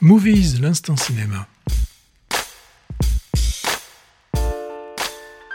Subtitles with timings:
[0.00, 1.46] Movies, l'instant cinéma.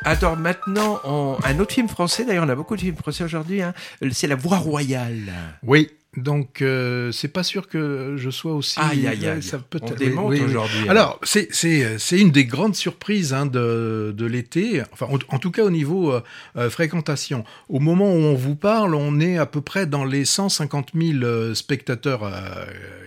[0.03, 3.63] Alors maintenant, on- un autre film français, d'ailleurs on a beaucoup de films français aujourd'hui,
[3.63, 3.73] hein,
[4.11, 5.33] c'est La Voix Royale.
[5.63, 8.79] Oui, donc euh, c'est pas sûr que je sois aussi.
[8.79, 9.41] Aïe, aïe, ouais, aïe.
[9.43, 10.49] ça peut On être- démonte oui, oui, oui.
[10.51, 10.91] aujourd'hui, hein.
[10.91, 14.83] Alors, c'est c'est c'est une des grandes surprises hein, de de l'été.
[14.93, 16.21] Enfin, en, en tout cas au niveau euh,
[16.55, 17.43] euh, fréquentation.
[17.67, 21.23] Au moment où on vous parle, on est à peu près dans les 150 000
[21.23, 22.31] euh, spectateurs euh,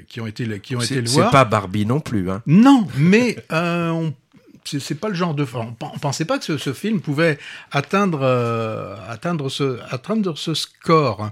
[0.08, 1.30] qui ont été le- qui ont été C'est le c'est voir.
[1.30, 2.30] pas Barbie non plus.
[2.30, 2.42] Hein.
[2.46, 4.14] Non, mais euh, on
[4.64, 5.46] c'est c'est pas le genre de.
[5.54, 7.38] On, on pensait pas que ce, ce film pouvait
[7.72, 11.30] atteindre euh, atteindre ce atteindre ce score.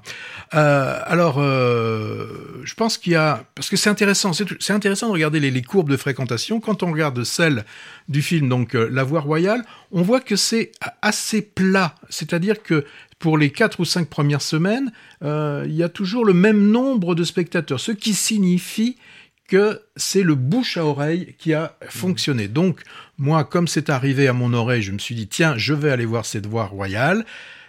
[0.54, 4.32] Euh, alors, euh, je pense qu'il y a parce que c'est intéressant.
[4.32, 6.60] C'est c'est intéressant de regarder les, les courbes de fréquentation.
[6.60, 7.64] Quand on regarde celle
[8.08, 10.72] du film, donc La Voix Royale, on voit que c'est
[11.02, 11.94] assez plat.
[12.08, 12.84] C'est-à-dire que
[13.18, 17.14] pour les quatre ou cinq premières semaines, euh, il y a toujours le même nombre
[17.14, 18.96] de spectateurs, ce qui signifie
[19.48, 22.48] que c'est le bouche à oreille qui a fonctionné.
[22.48, 22.82] Donc,
[23.16, 26.04] moi, comme c'est arrivé à mon oreille, je me suis dit, tiens, je vais aller
[26.04, 27.24] voir cette voix royale.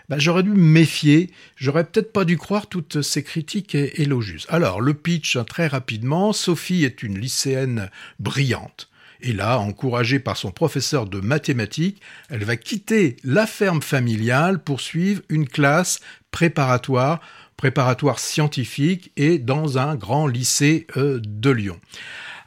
[0.09, 4.45] Ben, j'aurais dû me méfier, j'aurais peut-être pas dû croire toutes ces critiques élogieuses.
[4.50, 7.89] Alors, le pitch, hein, très rapidement, Sophie est une lycéenne
[8.20, 8.89] brillante.
[9.22, 14.82] Et là, encouragée par son professeur de mathématiques, elle va quitter la ferme familiale pour
[14.82, 16.00] suivre une classe
[16.32, 17.20] préparatoire,
[17.56, 21.80] préparatoire scientifique et dans un grand lycée euh, de Lyon.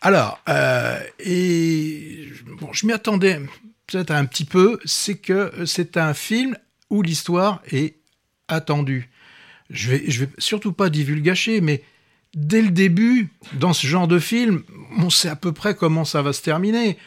[0.01, 2.29] Alors, euh, et
[2.61, 3.41] bon, je m'y attendais
[3.87, 6.57] peut-être un petit peu, c'est que c'est un film
[6.89, 7.97] où l'histoire est
[8.48, 9.11] attendue.
[9.69, 11.83] Je vais, je vais surtout pas divulgacher, mais
[12.35, 14.63] dès le début, dans ce genre de film,
[14.98, 16.98] on sait à peu près comment ça va se terminer.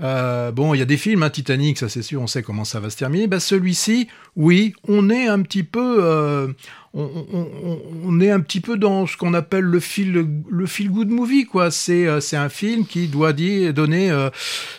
[0.00, 2.64] Euh, bon, il y a des films, hein, Titanic, ça c'est sûr, on sait comment
[2.64, 3.26] ça va se terminer.
[3.26, 6.48] Ben, celui-ci, oui, on est un petit peu, euh,
[6.94, 11.70] on, est un petit peu dans ce qu'on appelle le feel, le good movie, quoi.
[11.70, 14.30] C'est, euh, c'est un film qui doit dire, donner euh,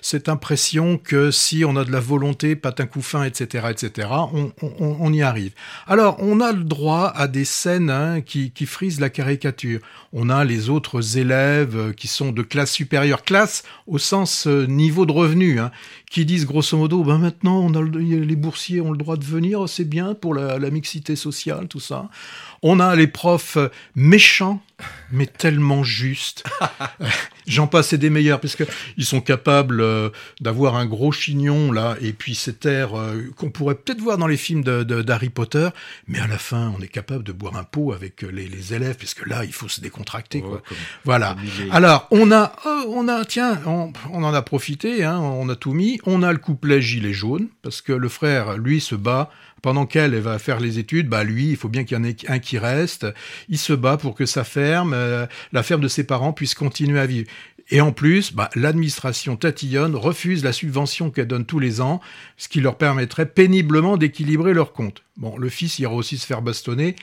[0.01, 4.07] cette impression que si on a de la volonté, patin coup fin, etc., etc.,
[4.79, 5.53] on, y arrive.
[5.87, 9.79] Alors, on a le droit à des scènes hein, qui, frisent la caricature.
[10.11, 15.05] On a les autres élèves euh, qui sont de classe supérieure, classe au sens niveau
[15.05, 15.71] de revenu, hein,
[16.09, 19.23] qui disent grosso modo, ben maintenant on a le- les boursiers ont le droit de
[19.23, 21.98] venir, c'est bien pour la mixité sociale, tout ça.
[22.61, 23.57] On a les profs
[23.95, 24.61] méchants,
[25.11, 26.43] mais tellement justes.
[27.47, 28.63] J'en passe et des meilleurs, parce que
[28.97, 30.09] ils sont capables euh,
[30.39, 34.27] d'avoir un gros chignon là, et puis cet air euh, qu'on pourrait peut-être voir dans
[34.27, 35.69] les films d'Harry Potter,
[36.07, 38.73] mais à la fin, on est capable de boire un pot avec euh, les, les
[38.75, 40.41] élèves, parce que là, il faut se décontracter.
[40.41, 40.51] quoi.
[40.51, 41.29] Ouais, comme- Voilà.
[41.35, 41.71] comme il est.
[41.71, 45.55] Alors, on a, oh, on a, tiens, on, on en a profité, hein, on a
[45.55, 45.99] tout mis.
[46.05, 49.31] On a le couplet gilet jaune, parce que le frère, lui, se bat.
[49.61, 52.05] Pendant qu'elle elle va faire les études, bah lui, il faut bien qu'il y en
[52.05, 53.05] ait un qui reste.
[53.49, 54.45] Il se bat pour que sa
[54.77, 57.27] euh, la ferme de ses parents, puisse continuer à vivre.
[57.71, 62.01] Et en plus, bah, l'administration tatillonne, refuse la subvention qu'elle donne tous les ans,
[62.35, 65.03] ce qui leur permettrait péniblement d'équilibrer leurs comptes.
[65.17, 66.95] Bon, le fils ira aussi se faire bastonner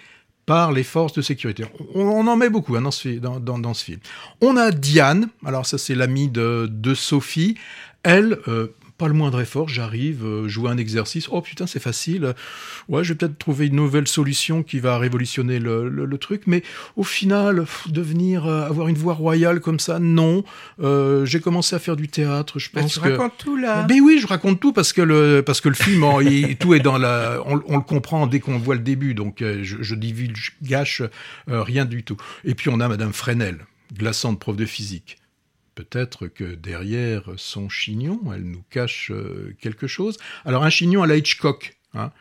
[0.44, 1.64] par les forces de sécurité.
[1.94, 3.98] On, en met beaucoup hein, dans, ce, dans- dans ce film.
[4.40, 7.56] On a Diane, alors ça c'est l'amie de, de Sophie.
[8.02, 11.28] Elle, euh, pas le moindre effort, j'arrive, euh, jouer un exercice.
[11.30, 12.34] Oh putain, c'est facile.
[12.88, 16.42] Ouais, je vais peut-être trouver une nouvelle solution qui va révolutionner le, le- le truc.
[16.46, 16.62] Mais
[16.96, 20.44] au final, pff, devenir, euh, avoir une voix royale comme ça, non.
[20.82, 22.58] Euh, J'ai commencé à faire du théâtre.
[22.58, 23.08] Je Bah, pense tu que.
[23.10, 23.82] racontes tout là.
[23.82, 26.74] Ben oui, je raconte tout parce que le parce que le film, en- il- tout
[26.74, 29.76] est dans la, on, on le comprend dès qu'on voit le début, donc euh, je,
[29.82, 31.02] je divulge, gâche
[31.50, 32.16] euh, rien du tout.
[32.44, 33.58] Et puis on a Madame Fresnel,
[33.94, 35.18] glaçante prof de physique.
[35.76, 40.16] Peut-être que derrière son chignon, elle nous cache euh, quelque chose.
[40.46, 42.12] Alors un chignon à la Hitchcock, hein.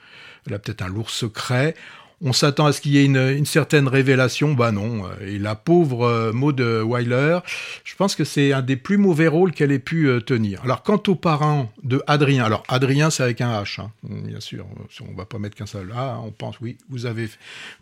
[0.46, 1.74] elle a peut-être un lourd secret.
[2.22, 5.04] On s'attend à ce qu'il y ait une, certaine révélation, bah non.
[5.22, 7.40] Et la pauvre euh, Maud Weiler,
[7.84, 10.62] je pense que c'est un des plus mauvais rôles qu'elle ait pu euh, tenir.
[10.64, 14.66] Alors, quant aux parents de Adrien, alors Adrien, c'est avec un H, hein, bien sûr,
[15.02, 17.30] on va pas mettre qu'un seul A, on pense, oui, vous avez,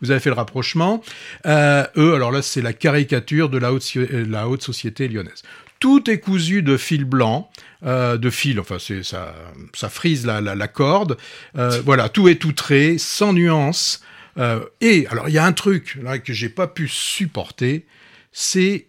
[0.02, 1.00] vous avez fait le rapprochement.
[1.46, 5.42] Euh, eux, alors là, c'est la caricature de la haute, euh, la haute société lyonnaise.
[5.80, 7.50] Tout est cousu de fil blanc,
[7.84, 11.18] euh, de fil, enfin, ça, frise la, corde.
[11.56, 14.02] Euh, voilà, tout est outré, sans nuance.
[14.38, 17.86] Euh, et alors, il y a un truc là que j'ai pas pu supporter,
[18.32, 18.88] c'est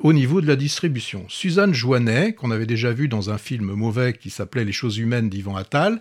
[0.00, 1.24] au niveau de la distribution.
[1.28, 5.30] Suzanne Joannet, qu'on avait déjà vu dans un film mauvais qui s'appelait Les choses humaines
[5.30, 6.00] d'Yvan Attal,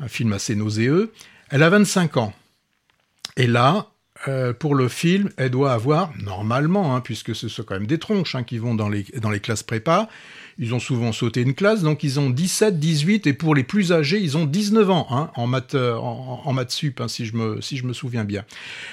[0.00, 1.12] un film assez nauséeux,
[1.50, 2.34] elle a 25 ans.
[3.36, 3.90] Et là,
[4.26, 7.98] euh, pour le film, elle doit avoir, normalement, hein, puisque ce sont quand même des
[7.98, 10.08] tronches hein, qui vont dans les, dans les classes prépa,
[10.58, 13.92] ils ont souvent sauté une classe, donc ils ont 17, 18, et pour les plus
[13.92, 17.26] âgés, ils ont 19 ans hein, en maths, euh, en, en maths sup, hein, si,
[17.26, 18.44] je me, si je me souviens bien.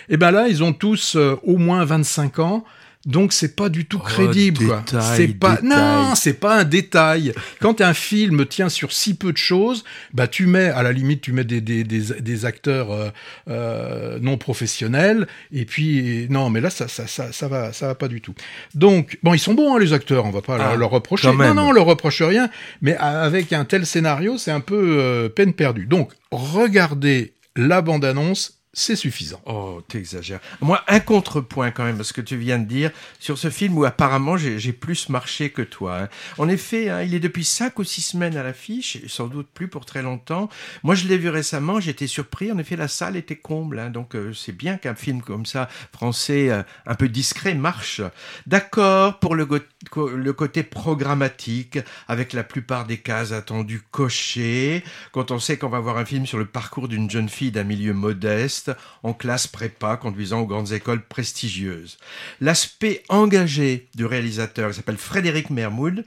[0.09, 2.63] Et bien là, ils ont tous euh, au moins 25 ans,
[3.05, 4.65] Donc c'est pas du tout Oh, crédible.
[4.65, 4.83] quoi.
[5.15, 5.69] C'est pas détail.
[5.69, 7.33] non, c'est pas un détail.
[7.61, 11.21] Quand un film tient sur si peu de choses, bah tu mets à la limite
[11.21, 13.09] tu mets des des, des, des acteurs euh,
[13.47, 17.95] euh, non professionnels et puis non mais là ça ça ça ça va ça va
[17.95, 18.33] pas du tout.
[18.73, 21.27] Donc bon ils sont bons hein, les acteurs, on va pas Ah, leur, reprocher.
[21.31, 22.49] Non non on leur reproche rien,
[22.81, 25.85] mais avec un tel scénario c'est un peu euh, peine perdue.
[25.85, 29.41] Donc regardez la bande annonce, c'est suffisant.
[29.45, 30.41] Oh, t'exagères.
[30.61, 33.85] Moi, un contrepoint quand même, parce que tu viens de dire, sur ce film où
[33.85, 36.01] apparemment j'ai plus marché que toi.
[36.01, 36.09] hein.
[36.37, 39.69] En effet, hein, il est depuis cinq ou six semaines à l'affiche, sans doute plus
[39.69, 40.49] pour très longtemps.
[40.83, 42.51] Moi, je l'ai vu récemment, j'étais surpris.
[42.51, 45.69] En effet, la salle était comble, hein, donc euh, c'est bien qu'un film comme ça,
[45.93, 48.01] français, euh, un peu discret, marche.
[48.45, 49.47] D'accord pour le,
[49.95, 51.79] le côté programmatique,
[52.09, 54.83] avec la plupart des cases attendues cochées,
[55.13, 57.63] quand on sait qu'on va voir un film sur le parcours d'une jeune fille d'un
[57.63, 58.64] milieu modeste,
[59.03, 61.97] en classe prépa, conduisant aux grandes écoles prestigieuses.
[62.41, 66.05] L'aspect engagé du réalisateur, il s'appelle Frédéric Mermoud,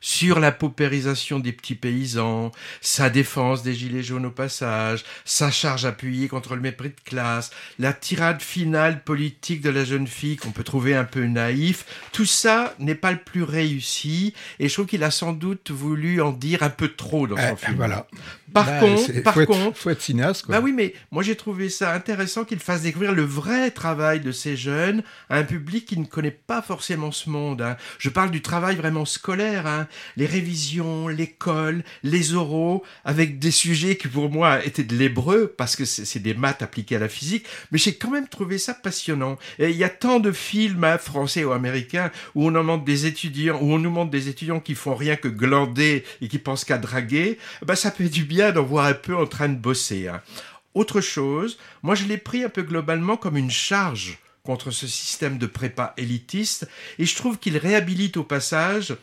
[0.00, 5.84] sur la paupérisation des petits paysans, sa défense des gilets jaunes au passage, sa charge
[5.84, 10.50] appuyée contre le mépris de classe, la tirade finale politique de la jeune fille qu'on
[10.50, 14.86] peut trouver un peu naïf, tout ça n'est pas le plus réussi et je trouve
[14.86, 17.76] qu'il a sans doute voulu en dire un peu trop dans son Eh, film.
[17.76, 18.06] voilà.
[18.52, 20.44] Par Bah, contre, par faut être- contre, faut être cinéaste.
[20.44, 20.56] Quoi.
[20.56, 24.30] bah oui, mais moi j'ai trouvé ça intéressant qu'il fasse découvrir le vrai travail de
[24.30, 27.62] ces jeunes à un public qui ne connaît pas forcément ce monde.
[27.62, 27.78] hein.
[27.98, 29.61] Je parle du travail vraiment scolaire,
[30.16, 35.76] les révisions, l'école, les oraux, avec des sujets qui pour moi étaient de l'hébreu parce
[35.76, 39.38] que c'est des maths appliquées à la physique, mais j'ai quand même trouvé ça passionnant.
[39.58, 43.06] Et il y a tant de films hein, français ou américains où on en des
[43.06, 47.38] étudiants, nous montre des étudiants qui font rien que glander et qui pensent qu'à draguer.
[47.64, 50.08] Bah ça fait du bien d'en voir un peu en train de bosser.
[50.08, 50.22] hein.
[50.74, 55.38] Autre chose, moi je l'ai pris un peu globalement comme une charge contre ce système
[55.38, 56.68] de prépa élitiste
[56.98, 58.96] et je trouve qu'il réhabilite au passage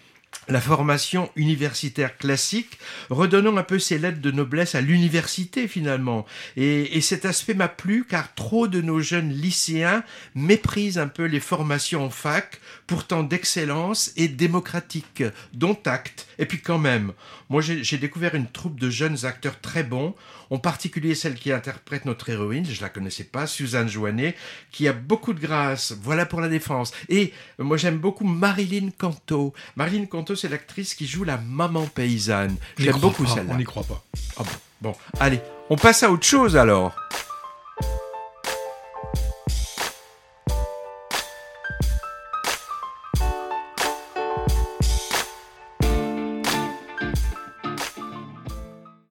[0.50, 2.80] la formation universitaire classique,
[3.10, 6.26] redonnant un peu ses lettres de noblesse à l'université finalement.
[6.58, 10.04] Et, et cet aspect m'a plu car trop de nos jeunes lycéens
[10.36, 15.24] méprisent un peu les formations en fac, pourtant d'excellence et démocratiques,
[15.54, 16.28] dont acte.
[16.40, 17.14] Et puis quand même,
[17.50, 20.16] moi j'ai découvert une troupe de jeunes acteurs très bons,
[20.50, 24.36] en particulier celle qui interprète notre héroïne, je la connaissais pas, Suzanne Joannet,
[24.72, 25.94] qui a beaucoup de grâce.
[26.02, 26.92] Voilà pour la défense.
[27.08, 29.54] Et moi j'aime beaucoup Marilyn Canto.
[29.76, 32.56] Marilyn Canto, c'est l'actrice qui joue la maman paysanne.
[32.78, 33.54] J'aime beaucoup celle-là.
[33.54, 34.04] On n'y croit pas.
[34.38, 34.50] Ah bon.
[34.82, 36.96] Bon, allez, on passe à autre chose alors.